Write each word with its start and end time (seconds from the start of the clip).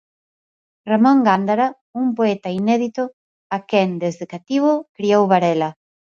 Ramón 0.89 1.17
Gándara, 1.27 1.67
un 2.01 2.07
poeta 2.17 2.49
inédito 2.59 3.03
a 3.55 3.57
quen, 3.69 3.89
desde 4.03 4.25
cativo, 4.33 4.71
criou 4.97 5.23
Varela. 5.31 5.69